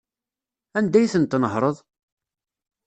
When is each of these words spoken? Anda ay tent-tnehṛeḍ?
Anda 0.77 0.97
ay 0.99 1.09
tent-tnehṛeḍ? 1.13 1.77